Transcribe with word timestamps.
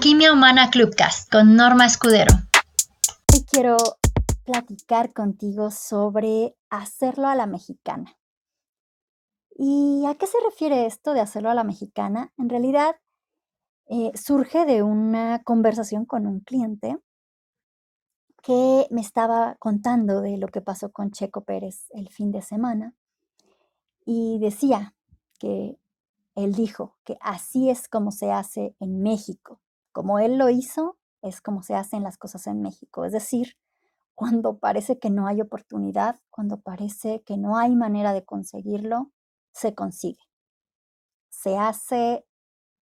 Alquimia 0.00 0.32
Humana 0.32 0.70
Clubcast 0.70 1.30
con 1.30 1.56
Norma 1.56 1.84
Escudero. 1.84 2.32
Hoy 3.34 3.44
quiero 3.44 3.76
platicar 4.46 5.12
contigo 5.12 5.70
sobre 5.70 6.56
hacerlo 6.70 7.28
a 7.28 7.34
la 7.34 7.44
mexicana. 7.44 8.16
¿Y 9.50 10.06
a 10.06 10.14
qué 10.14 10.26
se 10.26 10.38
refiere 10.42 10.86
esto 10.86 11.12
de 11.12 11.20
hacerlo 11.20 11.50
a 11.50 11.54
la 11.54 11.64
mexicana? 11.64 12.32
En 12.38 12.48
realidad 12.48 12.96
eh, 13.90 14.10
surge 14.14 14.64
de 14.64 14.82
una 14.82 15.42
conversación 15.44 16.06
con 16.06 16.26
un 16.26 16.40
cliente 16.40 16.96
que 18.42 18.86
me 18.90 19.02
estaba 19.02 19.56
contando 19.56 20.22
de 20.22 20.38
lo 20.38 20.48
que 20.48 20.62
pasó 20.62 20.90
con 20.92 21.10
Checo 21.10 21.44
Pérez 21.44 21.88
el 21.90 22.08
fin 22.08 22.32
de 22.32 22.40
semana 22.40 22.94
y 24.06 24.38
decía 24.38 24.94
que 25.38 25.76
él 26.36 26.54
dijo 26.54 26.96
que 27.04 27.18
así 27.20 27.68
es 27.68 27.86
como 27.86 28.12
se 28.12 28.32
hace 28.32 28.74
en 28.80 29.02
México. 29.02 29.60
Como 29.92 30.18
él 30.18 30.38
lo 30.38 30.48
hizo, 30.48 30.98
es 31.22 31.40
como 31.40 31.62
se 31.62 31.74
hacen 31.74 32.02
las 32.02 32.16
cosas 32.18 32.46
en 32.46 32.62
México. 32.62 33.04
Es 33.04 33.12
decir, 33.12 33.56
cuando 34.14 34.58
parece 34.58 34.98
que 34.98 35.10
no 35.10 35.26
hay 35.26 35.40
oportunidad, 35.40 36.20
cuando 36.30 36.60
parece 36.60 37.22
que 37.24 37.36
no 37.36 37.56
hay 37.56 37.74
manera 37.74 38.12
de 38.12 38.24
conseguirlo, 38.24 39.10
se 39.52 39.74
consigue. 39.74 40.22
Se 41.30 41.56
hace 41.58 42.26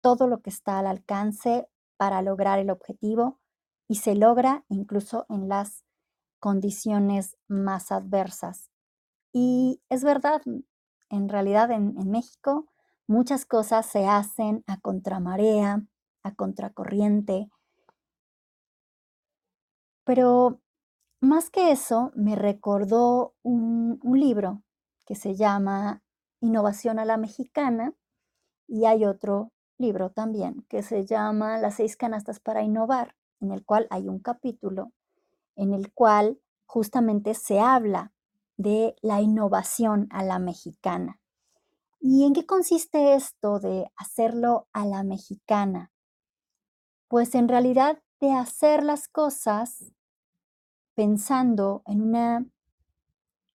todo 0.00 0.26
lo 0.26 0.42
que 0.42 0.50
está 0.50 0.78
al 0.78 0.86
alcance 0.86 1.68
para 1.96 2.22
lograr 2.22 2.58
el 2.58 2.70
objetivo 2.70 3.40
y 3.88 3.96
se 3.96 4.14
logra 4.14 4.64
incluso 4.68 5.26
en 5.28 5.48
las 5.48 5.84
condiciones 6.40 7.36
más 7.46 7.92
adversas. 7.92 8.70
Y 9.32 9.80
es 9.88 10.02
verdad, 10.02 10.42
en 11.08 11.28
realidad 11.28 11.70
en, 11.70 11.94
México 12.10 12.66
muchas 13.06 13.46
cosas 13.46 13.86
se 13.86 14.06
hacen 14.06 14.64
a 14.66 14.80
contramarea, 14.80 15.86
a 16.22 16.34
contracorriente, 16.34 17.50
pero 20.04 20.60
más 21.20 21.50
que 21.50 21.70
eso 21.70 22.10
me 22.16 22.34
recordó 22.34 23.34
un, 23.42 24.00
libro 24.02 24.62
que 25.06 25.14
se 25.14 25.36
llama 25.36 26.02
Innovación 26.40 26.98
a 26.98 27.04
la 27.04 27.16
Mexicana 27.16 27.94
y 28.66 28.86
hay 28.86 29.04
otro 29.04 29.52
libro 29.78 30.10
también 30.10 30.64
que 30.68 30.82
se 30.82 31.06
llama 31.06 31.58
Las 31.58 31.76
seis 31.76 31.96
canastas 31.96 32.40
para 32.40 32.62
innovar 32.62 33.14
en 33.40 33.52
el 33.52 33.64
cual 33.64 33.86
hay 33.90 34.08
un 34.08 34.18
capítulo 34.18 34.92
en 35.54 35.72
el 35.72 35.92
cual 35.92 36.40
justamente 36.66 37.34
se 37.34 37.60
habla 37.60 38.12
de 38.56 38.96
la 39.00 39.20
innovación 39.20 40.08
a 40.10 40.24
la 40.24 40.38
mexicana. 40.38 41.20
¿Y 42.00 42.24
en 42.24 42.32
qué 42.32 42.46
consiste 42.46 43.14
esto 43.14 43.60
de 43.60 43.90
hacerlo 43.96 44.66
a 44.72 44.84
la 44.84 45.04
mexicana? 45.04 45.91
Pues 47.12 47.34
en 47.34 47.46
realidad 47.46 48.02
de 48.22 48.32
hacer 48.32 48.82
las 48.82 49.06
cosas 49.06 49.92
pensando 50.94 51.82
en 51.84 52.00
una 52.00 52.46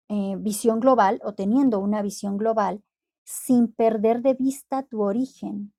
eh, 0.09 0.35
visión 0.37 0.79
global 0.79 1.19
o 1.23 1.33
teniendo 1.33 1.79
una 1.79 2.03
visión 2.03 2.37
global 2.37 2.83
sin 3.23 3.73
perder 3.73 4.21
de 4.21 4.35
vista 4.35 4.83
tu 4.83 5.01
origen 5.01 5.73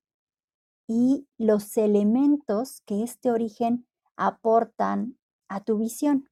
y 0.89 1.29
los 1.39 1.77
elementos 1.77 2.81
que 2.85 3.05
este 3.05 3.31
origen 3.31 3.87
aportan 4.17 5.17
a 5.47 5.63
tu 5.63 5.79
visión. 5.79 6.29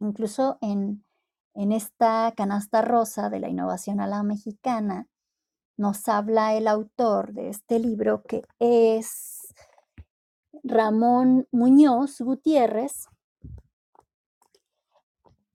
Incluso 0.00 0.58
en, 0.62 1.04
esta 1.54 2.34
canasta 2.36 2.82
rosa 2.82 3.30
de 3.30 3.38
la 3.38 3.48
innovación 3.48 4.00
a 4.00 4.08
la 4.08 4.24
mexicana, 4.24 5.06
nos 5.76 6.08
habla 6.08 6.54
el 6.54 6.66
autor 6.66 7.34
de 7.34 7.50
este 7.50 7.78
libro 7.78 8.24
que 8.24 8.42
es 8.58 9.39
Ramón 10.62 11.46
Muñoz 11.52 12.20
Gutiérrez 12.20 13.06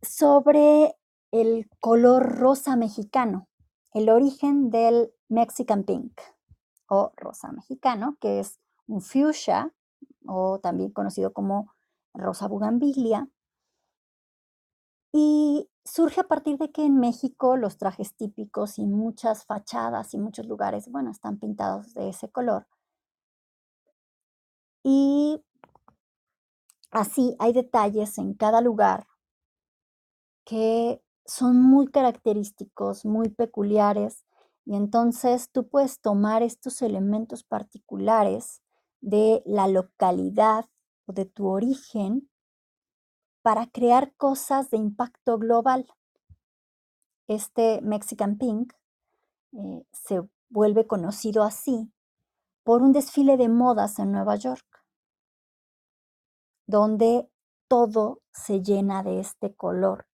sobre 0.02 0.96
el 1.32 1.70
color 1.80 2.38
rosa 2.38 2.76
mexicano, 2.76 3.48
el 3.94 4.10
origen 4.10 4.70
del 4.70 5.14
Mexican 5.28 5.84
Pink 5.84 6.22
o 6.88 7.12
rosa 7.16 7.52
mexicano, 7.52 8.18
que 8.20 8.40
es 8.40 8.60
un 8.88 9.02
fuchsia 9.02 9.74
o 10.26 10.60
también 10.60 10.92
conocido 10.92 11.34
como 11.34 11.74
rosa 12.14 12.48
bugambilia. 12.48 13.28
Y 15.12 15.70
surge 15.84 16.22
a 16.22 16.28
partir 16.28 16.58
de 16.58 16.72
que 16.72 16.86
en 16.86 17.00
México 17.00 17.58
los 17.58 17.78
trajes 17.78 18.16
típicos 18.16 18.80
y 18.80 18.86
muchas 18.86 19.46
fachadas 19.46 20.14
y 20.14 20.18
muchos 20.18 20.46
lugares, 20.46 20.90
bueno, 20.90 21.12
están 21.12 21.38
pintados 21.38 21.94
de 21.94 22.10
ese 22.10 22.30
color. 22.30 22.68
Y 24.88 25.44
así 26.92 27.36
hay 27.40 27.54
detalles 27.54 28.20
en 28.20 28.36
cada 28.36 28.62
lugar 28.62 29.08
que 30.46 31.02
son 31.26 31.60
muy 31.60 31.88
característicos, 31.88 33.04
muy 33.04 33.30
peculiares, 33.30 34.28
y 34.64 34.76
entonces 34.76 35.50
tú 35.52 35.68
puedes 35.68 36.02
tomar 36.02 36.44
estos 36.44 36.84
elementos 36.84 37.44
particulares 37.44 38.62
de 39.02 39.42
la 39.48 39.68
localidad 39.68 40.66
o 41.08 41.14
de 41.14 41.26
tu 41.26 41.48
origen 41.48 42.30
para 43.42 43.66
crear 43.66 44.14
cosas 44.18 44.70
de 44.70 44.78
impacto 44.78 45.40
global. 45.40 45.88
Este 47.28 47.82
Mexican 47.82 48.38
Pink 48.38 48.74
eh, 49.54 49.84
se 49.92 50.22
vuelve 50.50 50.86
conocido 50.86 51.42
así 51.42 51.92
por 52.66 52.82
un 52.82 52.92
desfile 52.92 53.38
de 53.38 53.48
modas 53.48 54.00
en 54.00 54.12
Nueva 54.12 54.36
York, 54.36 54.66
donde 56.68 57.30
todo 57.68 58.22
se 58.34 58.62
llena 58.62 59.04
de 59.04 59.20
este 59.20 59.56
color 59.56 60.08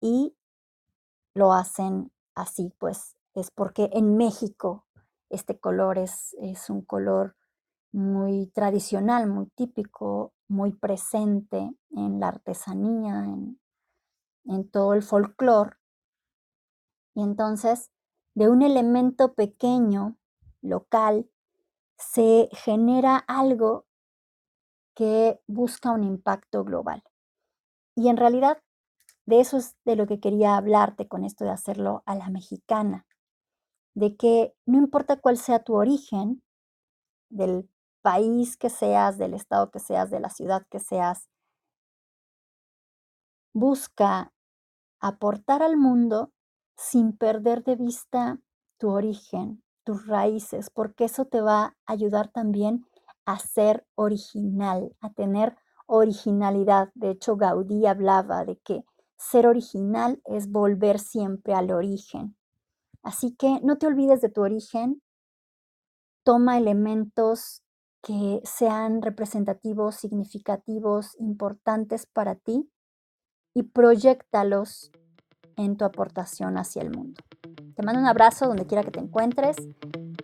y 0.00 0.36
lo 1.34 1.52
hacen 1.52 2.12
así, 2.34 2.72
pues 2.78 3.16
es 3.34 3.50
porque 3.50 3.90
en 3.92 4.16
México 4.16 4.86
este 5.28 5.58
color 5.58 5.98
es, 5.98 6.34
es 6.40 6.70
un 6.70 6.82
color 6.82 7.36
muy 7.92 8.46
tradicional, 8.48 9.28
muy 9.28 9.46
típico, 9.46 10.32
muy 10.48 10.72
presente 10.72 11.70
en 11.90 12.20
la 12.20 12.28
artesanía, 12.28 13.24
en, 13.24 13.58
todo 14.70 14.94
el 14.94 15.02
folclore. 15.02 15.76
Y 17.14 17.22
entonces, 17.22 17.90
de 18.34 18.48
un 18.48 18.62
elemento 18.62 19.34
pequeño, 19.34 20.16
local, 20.60 21.30
se 21.96 22.48
genera 22.52 23.16
algo 23.16 23.86
que 24.94 25.40
busca 25.46 25.92
un 25.92 26.04
impacto 26.04 26.64
global. 26.64 27.02
Y 27.94 28.08
en 28.08 28.16
realidad, 28.16 28.62
de 29.26 29.40
eso 29.40 29.56
es 29.56 29.76
de 29.84 29.96
lo 29.96 30.06
que 30.06 30.20
quería 30.20 30.56
hablarte 30.56 31.08
con 31.08 31.24
esto 31.24 31.44
de 31.44 31.50
hacerlo 31.50 32.02
a 32.06 32.14
la 32.14 32.30
mexicana, 32.30 33.06
de 33.94 34.16
que 34.16 34.54
no 34.66 34.78
importa 34.78 35.20
cuál 35.20 35.36
sea 35.36 35.62
tu 35.62 35.74
origen, 35.74 36.42
del 37.28 37.68
país 38.02 38.56
que 38.56 38.70
seas, 38.70 39.18
del 39.18 39.34
estado 39.34 39.70
que 39.70 39.78
seas, 39.78 40.10
de 40.10 40.20
la 40.20 40.30
ciudad 40.30 40.66
que 40.70 40.80
seas, 40.80 41.28
busca 43.52 44.32
aportar 45.00 45.62
al 45.62 45.76
mundo 45.76 46.32
sin 46.76 47.16
perder 47.16 47.62
de 47.62 47.76
vista 47.76 48.38
tu 48.78 48.90
origen, 48.90 49.62
tus 49.84 50.06
raíces, 50.06 50.70
porque 50.70 51.04
eso 51.04 51.26
te 51.26 51.40
va 51.40 51.62
a 51.64 51.76
ayudar 51.86 52.28
también 52.28 52.86
a 53.24 53.38
ser 53.38 53.86
original, 53.94 54.94
a 55.00 55.12
tener 55.12 55.56
originalidad. 55.86 56.90
De 56.94 57.10
hecho, 57.10 57.36
Gaudí 57.36 57.86
hablaba 57.86 58.44
de 58.44 58.58
que 58.58 58.84
ser 59.16 59.46
original 59.46 60.20
es 60.24 60.50
volver 60.50 60.98
siempre 60.98 61.54
al 61.54 61.70
origen. 61.70 62.36
Así 63.02 63.34
que 63.34 63.60
no 63.62 63.78
te 63.78 63.86
olvides 63.86 64.20
de 64.20 64.28
tu 64.28 64.42
origen, 64.42 65.02
toma 66.22 66.58
elementos 66.58 67.62
que 68.02 68.40
sean 68.44 69.02
representativos, 69.02 69.96
significativos, 69.96 71.16
importantes 71.18 72.06
para 72.06 72.34
ti 72.34 72.70
y 73.54 73.64
proyectalos 73.64 74.90
en 75.56 75.76
tu 75.76 75.84
aportación 75.84 76.56
hacia 76.56 76.82
el 76.82 76.90
mundo. 76.90 77.22
Te 77.74 77.82
mando 77.82 78.00
un 78.00 78.06
abrazo 78.06 78.46
donde 78.46 78.66
quiera 78.66 78.84
que 78.84 78.90
te 78.90 79.00
encuentres. 79.00 79.56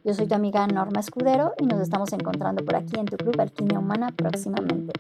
Yo 0.07 0.15
soy 0.15 0.29
tu 0.29 0.37
amiga 0.37 0.65
Norma 0.69 1.01
Escudero 1.01 1.55
y 1.59 1.67
nos 1.67 1.81
estamos 1.81 2.13
encontrando 2.13 2.65
por 2.65 2.77
aquí 2.77 2.97
en 2.97 3.07
tu 3.07 3.17
club 3.17 3.41
Alquimia 3.41 3.81
Humana 3.81 4.13
próximamente. 4.15 4.93